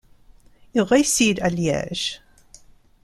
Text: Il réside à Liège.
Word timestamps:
Il 0.73 0.81
réside 0.81 1.39
à 1.41 1.49
Liège. 1.49 2.23